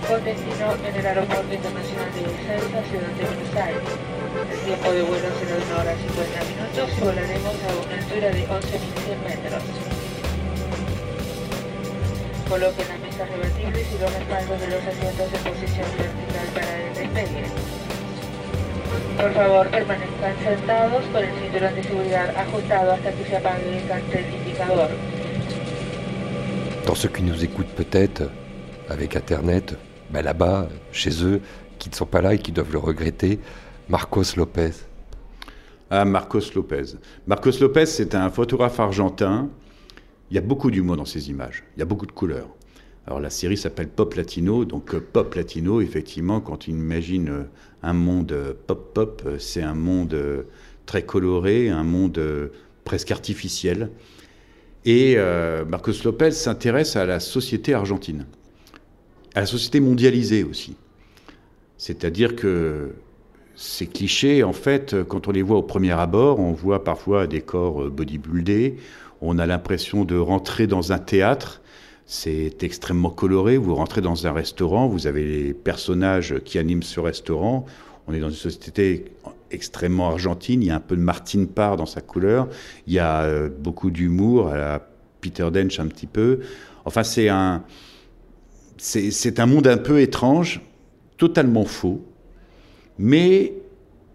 [0.07, 3.81] Con destino en el Aeropuerto Internacional de Ezeiza, Ciudad de Buenos Aires.
[4.51, 7.95] El tiempo de vuelo será de 1 hora y 50 minutos y volaremos a una
[7.97, 9.63] altura de 11.100 metros.
[12.47, 16.93] Coloquen las mesas rebatibles y los respaldos de los asientos en posición vertical para el
[16.93, 17.43] despegue.
[19.17, 23.87] Por favor, permanezcan sentados con el cinturón de seguridad ajustado hasta que se apague el
[23.87, 24.89] cartel indicador.
[26.91, 28.23] Dans ceux qui nous écoutent peut-être
[28.89, 29.77] avec Internet,
[30.11, 31.39] ben là-bas, chez eux,
[31.79, 33.39] qui ne sont pas là et qui doivent le regretter,
[33.87, 34.71] Marcos Lopez.
[35.89, 36.97] Ah, Marcos Lopez.
[37.27, 39.47] Marcos Lopez, c'est un photographe argentin.
[40.29, 41.63] Il y a beaucoup d'humour dans ses images.
[41.77, 42.49] Il y a beaucoup de couleurs.
[43.07, 47.43] Alors la série s'appelle Pop Latino, donc euh, Pop Latino, effectivement, quand on imagine euh,
[47.83, 48.35] un monde
[48.67, 50.45] pop-pop, euh, c'est un monde
[50.85, 52.51] très coloré, un monde
[52.83, 53.91] presque artificiel.
[54.85, 55.17] Et
[55.67, 58.25] Marcos Lopez s'intéresse à la société argentine.
[59.35, 60.75] À la société mondialisée aussi.
[61.77, 62.91] C'est-à-dire que
[63.55, 67.41] ces clichés, en fait, quand on les voit au premier abord, on voit parfois des
[67.41, 68.77] corps bodybuildés,
[69.21, 71.61] on a l'impression de rentrer dans un théâtre,
[72.05, 76.99] c'est extrêmement coloré, vous rentrez dans un restaurant, vous avez les personnages qui animent ce
[76.99, 77.65] restaurant,
[78.07, 79.05] on est dans une société
[79.51, 82.47] extrêmement argentine, il y a un peu de Martine Parr dans sa couleur,
[82.87, 84.87] il y a euh, beaucoup d'humour, à la
[85.21, 86.39] Peter Dench un petit peu,
[86.85, 87.63] enfin c'est un
[88.77, 90.61] c'est un monde un peu étrange,
[91.17, 92.03] totalement faux,
[92.97, 93.53] mais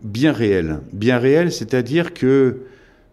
[0.02, 0.80] bien réel.
[0.92, 2.62] Bien réel, c'est-à-dire que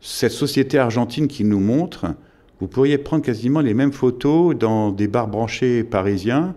[0.02, 2.08] cette société argentine qui nous montre,
[2.60, 6.56] vous pourriez prendre quasiment les mêmes photos dans des bars branchés parisiens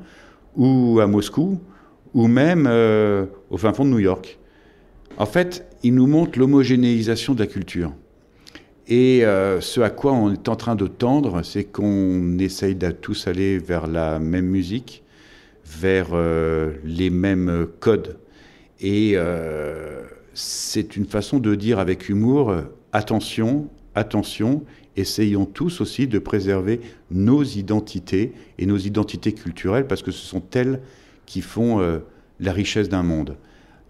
[0.57, 1.61] ou à Moscou
[2.15, 4.39] ou même euh, au fin fond de New York.
[5.19, 7.93] En fait, il nous montre l'homogénéisation de la culture.
[8.87, 12.91] Et euh, ce à quoi on est en train de tendre, c'est qu'on essaye de
[12.91, 15.03] tous aller vers la même musique,
[15.65, 18.19] vers euh, les mêmes codes.
[18.81, 20.03] Et euh,
[20.35, 22.55] c'est une façon de dire avec humour,
[22.93, 24.65] attention, attention,
[24.97, 30.43] essayons tous aussi de préserver nos identités et nos identités culturelles, parce que ce sont
[30.53, 30.83] elles
[31.25, 32.01] qui font
[32.39, 33.37] la richesse d'un monde.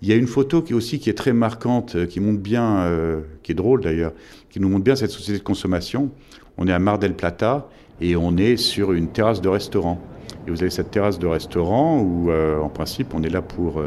[0.03, 2.81] Il y a une photo qui aussi qui est très marquante, euh, qui montre bien,
[2.81, 4.13] euh, qui est drôle d'ailleurs,
[4.51, 6.11] qui nous montre bien cette société de consommation.
[6.59, 7.69] On est à Mar del Plata
[8.01, 9.99] et on est sur une terrasse de restaurant.
[10.47, 13.83] Et vous avez cette terrasse de restaurant où, euh, en principe, on est là pour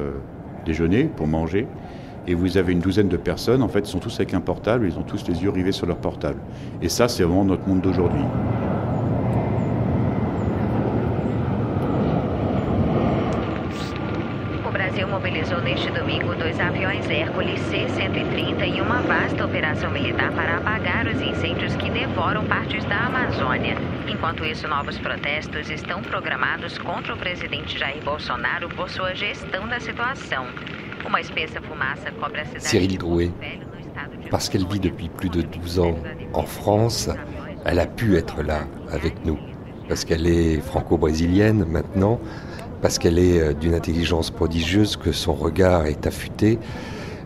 [0.65, 1.67] déjeuner, pour manger.
[2.27, 4.87] Et vous avez une douzaine de personnes, en fait, ils sont tous avec un portable,
[4.87, 6.39] ils ont tous les yeux rivés sur leur portable.
[6.81, 8.21] Et ça, c'est vraiment notre monde d'aujourd'hui.
[15.69, 21.75] Neste domingo dois aviões Hércules C-130 e uma vasta operação militar para apagar os incêndios
[21.75, 23.75] que devoram partes da Amazônia.
[24.07, 29.79] Enquanto isso, novos protestos estão programados contra o presidente Jair Bolsonaro por sua gestão da
[29.79, 30.47] situação.
[31.05, 33.31] Uma espessa fumaça cobre a cidade Cyril Drouet,
[34.31, 35.99] parce qu'elle vit depuis plus de 12 ans
[36.33, 37.11] en France,
[37.63, 39.37] elle a pu être là avec nous.
[39.87, 42.19] Parce qu'elle est franco-brésilienne maintenant,
[42.81, 46.59] parce qu'elle est euh, d'une intelligence prodigieuse, que son regard est affûté,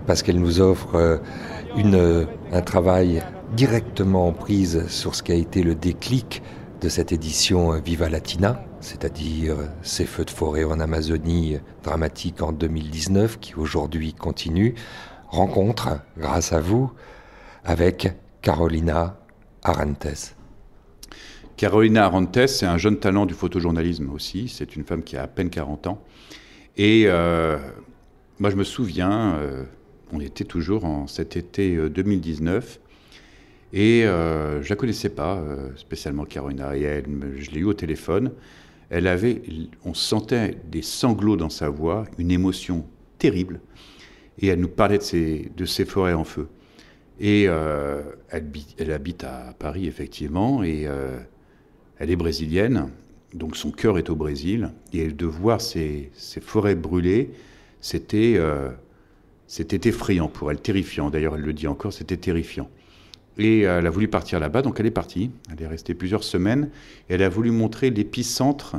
[0.07, 1.17] parce qu'elle nous offre euh,
[1.77, 3.23] une, un travail
[3.55, 6.41] directement en prise sur ce qui a été le déclic
[6.81, 13.39] de cette édition Viva Latina, c'est-à-dire ces feux de forêt en Amazonie dramatiques en 2019
[13.39, 14.73] qui aujourd'hui continuent.
[15.29, 16.91] Rencontre, grâce à vous,
[17.63, 19.15] avec Carolina
[19.63, 20.35] Arantes.
[21.63, 24.49] Carolina Arantes, c'est un jeune talent du photojournalisme aussi.
[24.49, 26.03] C'est une femme qui a à peine 40 ans.
[26.75, 27.57] Et euh,
[28.37, 29.63] moi, je me souviens, euh,
[30.11, 32.81] on était toujours en cet été 2019.
[33.73, 35.41] Euh, et je ne la connaissais pas
[35.77, 36.75] spécialement, Carolina.
[36.75, 37.05] Et elle,
[37.37, 38.33] je l'ai eu au téléphone.
[38.89, 39.41] Elle avait,
[39.85, 42.85] on sentait des sanglots dans sa voix, une émotion
[43.19, 43.61] terrible.
[44.37, 46.49] Et elle nous parlait de ces forêts en feu.
[47.21, 50.61] Et elle, habite à Paris, effectivement.
[52.03, 52.89] Elle est brésilienne,
[53.33, 56.11] donc son cœur est au Brésil, et de voir ces,
[56.41, 57.31] forêts brûlées,
[57.79, 58.69] c'était euh,
[59.47, 61.09] c'était effrayant pour elle, terrifiant.
[61.09, 62.69] D'ailleurs, elle le dit encore, c'était terrifiant.
[63.37, 65.31] Et elle a voulu partir là-bas, donc elle est partie.
[65.49, 66.69] Elle est restée plusieurs semaines,
[67.09, 68.75] et elle a voulu montrer l'épicentre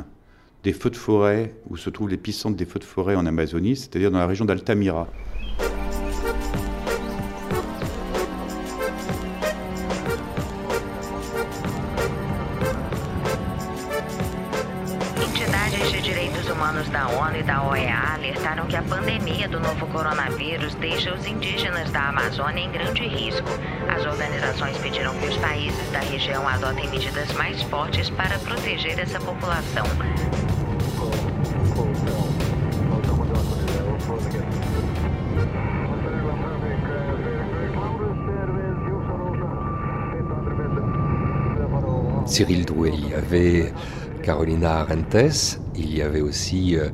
[0.63, 4.11] des feux de forêt, où se trouve l'épicentre des feux de forêt en Amazonie, c'est-à-dire
[4.11, 5.07] dans la région d'Altamira.
[18.75, 23.47] Que a pandemia do novo coronavírus deixa os indígenas da Amazônia em grande risco.
[23.87, 29.19] As organizações pediram que os países da região adotem medidas mais fortes para proteger essa
[29.19, 29.85] população.
[42.25, 43.71] Cyril Drouet, avait
[44.25, 46.89] Carolina Arantes, il y avait aussi euh,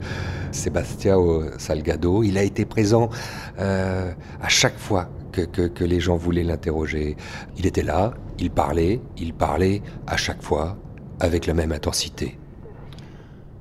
[0.51, 2.23] Salgado.
[2.23, 3.09] Il a été présent
[3.57, 7.15] euh, à chaque fois que, les gens voulaient l'interroger.
[7.57, 10.77] Il était là, il parlait, il parlait à chaque fois
[11.21, 12.37] avec la même intensité.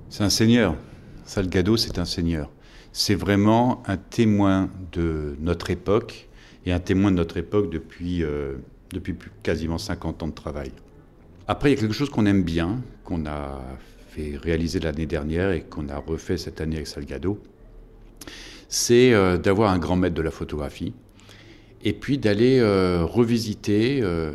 [0.08, 0.74] C'est un seigneur.
[1.24, 2.50] Salgado, c'est un seigneur.
[2.90, 6.28] C'est vraiment un témoin de notre époque
[6.66, 8.56] et un témoin de notre époque depuis, euh,
[8.92, 10.72] depuis quasiment 50 ans de travail.
[11.50, 13.60] Après, il y a quelque chose qu'on aime bien, qu'on a
[14.10, 17.40] fait réaliser l'année dernière et qu'on a refait cette année avec Salgado,
[18.68, 20.92] c'est euh, d'avoir un grand maître de la photographie
[21.82, 24.30] et puis d'aller euh, revisiter euh,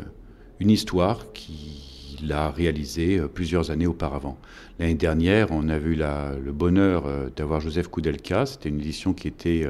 [0.60, 4.36] une histoire qu'il a réalisée plusieurs années auparavant.
[4.78, 8.44] L'année dernière, on a la, le bonheur d'avoir Joseph Koudelka.
[8.44, 9.66] C'était une édition qui était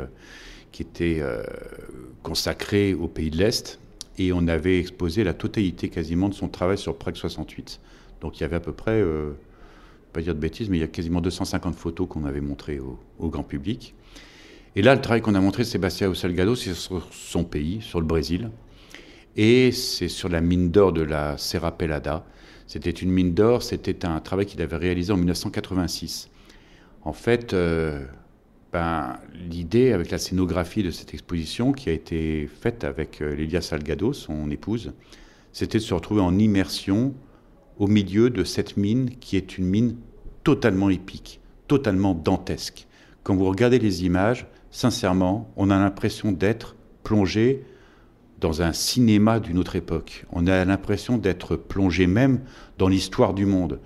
[2.24, 3.78] consacrée au pays de l'Est
[4.18, 7.80] et on avait exposé la totalité quasiment de son travail sur Prague 68.
[8.20, 9.02] Donc il y avait à peu près
[10.16, 13.28] pas dire de bêtises, mais il y a quasiment 250 photos qu'on avait montrées au,
[13.28, 13.94] grand public.
[14.74, 18.06] Et là, le travail qu'on a montré Sébastien Salgado, c'est sur son pays, sur le
[18.06, 18.50] Brésil.
[19.36, 22.24] Et c'est sur la mine d'or de la Serra Pelada.
[22.66, 26.30] C'était une mine d'or, c'était un travail qu'il avait réalisé en 1986.
[27.04, 28.06] En fait, euh,
[28.76, 33.62] ben, l'idée avec la scénographie de cette exposition qui a été faite avec euh, Lélia
[33.62, 34.92] Salgado, son épouse,
[35.50, 37.14] c'était de se retrouver en immersion
[37.78, 39.96] au milieu de cette mine qui est une mine
[40.44, 42.86] totalement épique, totalement dantesque.
[43.22, 47.64] Quand vous regardez les images, sincèrement, on a l'impression d'être plongé
[48.40, 50.26] dans un cinéma d'une autre époque.
[50.32, 52.40] On a l'impression d'être plongé même
[52.76, 53.80] dans l'histoire du monde.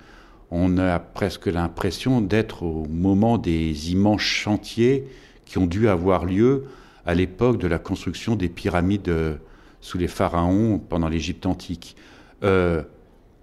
[0.51, 5.07] On a presque l'impression d'être au moment des immenses chantiers
[5.45, 6.65] qui ont dû avoir lieu
[7.05, 9.35] à l'époque de la construction des pyramides euh,
[9.81, 11.95] sous les pharaons pendant l'Égypte antique.
[12.43, 12.83] Euh,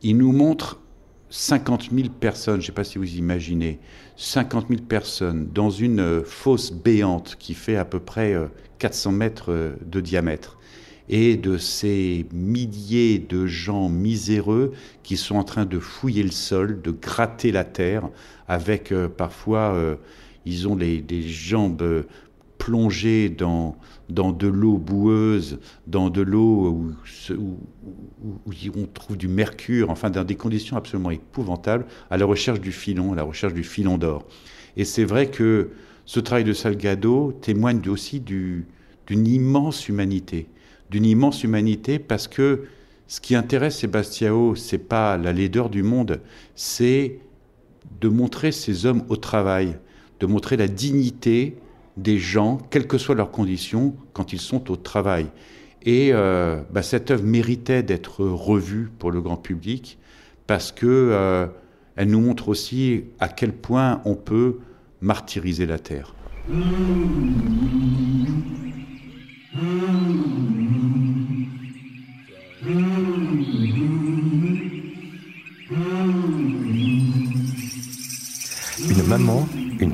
[0.02, 0.80] il nous montre
[1.30, 3.78] 50 000 personnes, je ne sais pas si vous imaginez,
[4.16, 8.34] 50 000 personnes dans une euh, fosse béante qui fait à peu près
[8.78, 10.57] 400 euh, mètres de diamètre,
[11.08, 16.82] et de ces milliers de gens miséreux qui sont en train de fouiller le sol,
[16.82, 18.08] de gratter la terre,
[18.46, 19.96] avec parfois,
[20.44, 22.04] ils ont les, jambes
[22.58, 23.76] plongées dans,
[24.08, 26.94] dans de l'eau boueuse, dans de l'eau où,
[28.24, 32.72] où, on trouve du mercure, enfin dans des conditions absolument épouvantables, à la recherche du
[32.72, 34.26] filon, à la recherche du filon d'or.
[34.76, 35.70] Et c'est vrai que
[36.04, 38.64] ce travail de Salgado témoigne aussi d'une
[39.10, 40.46] immense humanité,
[40.90, 42.64] d'une immense humanité parce que
[43.06, 46.20] ce qui intéresse Sébastiao, c'est pas la laideur du monde,
[46.54, 47.20] c'est
[48.00, 49.78] de montrer ces hommes au travail,
[50.20, 51.56] de montrer la dignité
[51.96, 55.26] des gens, quelles que soient leurs conditions, quand ils sont au travail.
[55.82, 59.98] Et euh, bah, cette œuvre méritait d'être revue pour le grand public
[60.46, 61.46] parce que euh,
[61.96, 64.58] elle nous montre aussi à quel point on peut
[65.00, 66.14] martyriser la terre.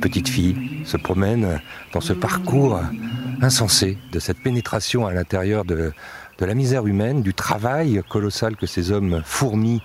[0.05, 1.61] Petite fille, se promène
[1.94, 2.78] dans ce parcours
[3.40, 5.92] insensé de cette pénétration à l'intérieur de,
[6.38, 9.80] de la misère humaine, du travail colossal que ces hommes fourmis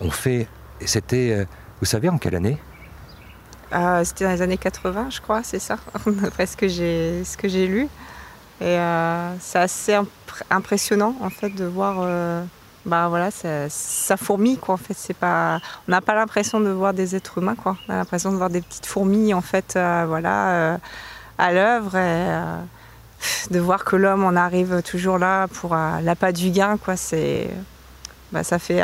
[0.00, 0.48] ont fait.
[0.82, 1.44] Et c'était, euh,
[1.80, 2.58] vous savez, en quelle année?
[3.72, 7.36] Euh, C'était dans les années 80, je crois, c'est ça, d'après ce que j'ai ce
[7.36, 7.84] que j'ai lu.
[8.60, 11.96] Et euh, c'est assez impr- impressionnant en fait de voir.
[12.02, 12.44] euh,
[12.86, 14.74] bah voilà, ça, ça fourmille quoi.
[14.74, 15.60] En fait, c'est pas.
[15.88, 17.76] On n'a pas l'impression de voir des êtres humains quoi.
[17.88, 20.78] On a l'impression de voir des petites fourmis en fait, euh, voilà, euh,
[21.38, 22.60] à l'œuvre euh,
[23.50, 26.96] de voir que l'homme en arrive toujours là pour l'appât du gain quoi.
[26.96, 27.48] C'est
[28.32, 28.82] bah, ça fait,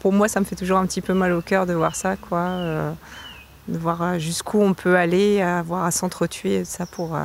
[0.00, 2.16] pour moi, ça me fait toujours un petit peu mal au cœur de voir ça,
[2.16, 2.48] quoi.
[3.68, 7.18] de voir jusqu'où on peut aller, avoir à s'entretuer, ça pour,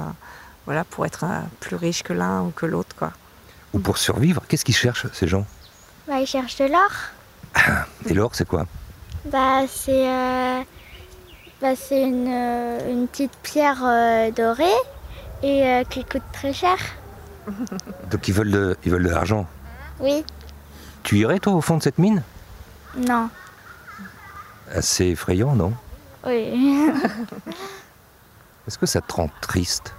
[0.66, 1.24] voilà, pour être
[1.61, 3.14] plus riche que l'un ou que l'autre, quoi.
[3.72, 5.45] Ou pour survivre Qu'est-ce qu'ils cherchent, ces gens?
[6.08, 6.91] Bah, ils cherchent de l'or.
[8.10, 8.66] Et l'or, c'est quoi?
[9.26, 10.62] Bah, c'est euh,
[11.62, 14.66] bah, c'est une, euh, une petite pierre euh, dorée
[15.41, 16.76] et euh, qui coûte très cher.
[18.12, 19.45] Donc ils veulent de, ils veulent de l'argent?
[19.99, 20.26] Oui,
[21.04, 22.22] Tu irais, toi, au fond de cette mine?
[22.97, 23.30] Non,
[24.74, 25.74] Assez effrayant, non?
[26.26, 26.89] Oui.
[28.68, 29.93] Est-ce que ça te rend triste?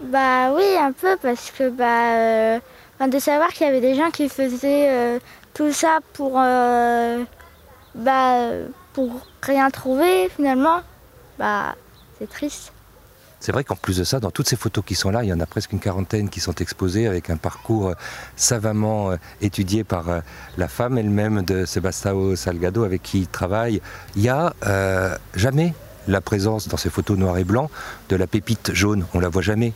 [0.00, 2.60] Bah oui, un peu parce que bah,
[3.00, 5.18] de savoir qu'il y avait des gens qui faisaient euh,
[5.54, 7.24] tout ça pour, euh,
[7.94, 8.48] bah,
[8.92, 10.80] pour rien trouver finalement,
[11.38, 11.74] bah
[12.18, 12.72] c'est triste.
[13.40, 15.32] C'est vrai qu'en plus de ça, dans toutes ces photos qui sont là, il y
[15.32, 17.94] en a presque une quarantaine qui sont exposées avec un parcours euh,
[18.36, 20.04] savamment étudié par
[20.56, 23.82] la femme elle-même de Sebastao Salgado avec qui il travaille.
[24.14, 24.54] Il y a
[25.34, 25.74] jamais
[26.06, 27.68] la présence dans ces photos noir et blanc
[28.08, 29.06] de la pépite jaune.
[29.12, 29.72] On la voit jamais.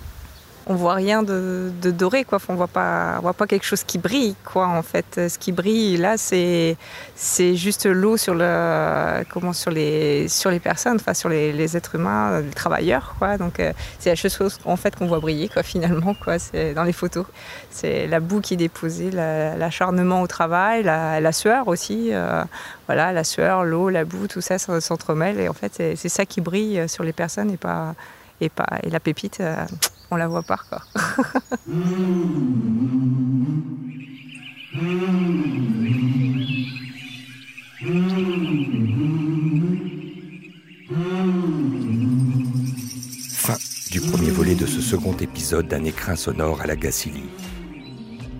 [0.68, 2.38] On voit rien de, doré, quoi.
[2.48, 4.66] On voit pas, on voit pas quelque chose qui brille, quoi.
[4.66, 6.76] En fait, ce qui brille là, c'est,
[7.14, 11.94] c'est juste l'eau sur le, comment, sur les, sur les personnes, enfin, sur les, êtres
[11.94, 13.38] humains, les travailleurs, quoi.
[13.38, 15.62] Donc, euh, c'est la chose en fait qu'on voit briller, quoi.
[15.62, 16.40] Finalement, quoi.
[16.40, 17.26] C'est dans les photos,
[17.70, 22.08] c'est la boue qui est déposée, la- l'acharnement au travail, la, sueur aussi.
[22.12, 22.42] euh,
[22.86, 26.40] voilà, la sueur, l'eau, la boue, tout ça s'entremêle et en fait, c'est, ça qui
[26.40, 27.94] brille sur les personnes et pas,
[28.40, 29.38] et pas, et la pépite.
[29.40, 29.54] euh,
[30.10, 30.82] on la voit pas, quoi.
[43.30, 43.56] Fin
[43.90, 47.24] du premier volet de ce second épisode d'un écrin sonore à la Gacilly.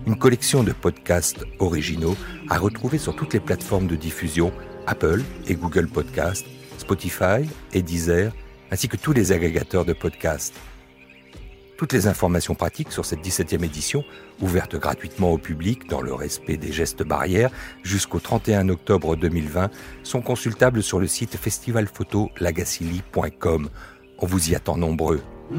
[0.05, 2.15] Une collection de podcasts originaux
[2.49, 4.53] à retrouver sur toutes les plateformes de diffusion
[4.87, 6.45] Apple et Google Podcasts,
[6.77, 8.31] Spotify et Deezer,
[8.71, 10.55] ainsi que tous les agrégateurs de podcasts.
[11.77, 14.03] Toutes les informations pratiques sur cette 17e édition,
[14.41, 17.51] ouverte gratuitement au public dans le respect des gestes barrières
[17.83, 19.69] jusqu'au 31 octobre 2020,
[20.01, 23.69] sont consultables sur le site festivalphotolagacilly.com.
[24.17, 25.21] On vous y attend nombreux.
[25.51, 25.57] Mmh.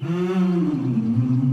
[0.00, 1.51] Mmh.